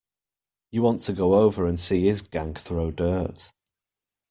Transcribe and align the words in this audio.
You 0.71 0.81
want 0.81 1.01
to 1.01 1.13
go 1.13 1.35
over 1.35 1.67
and 1.67 1.79
see 1.79 2.05
his 2.07 2.23
gang 2.23 2.55
throw 2.55 2.89
dirt. 2.89 3.51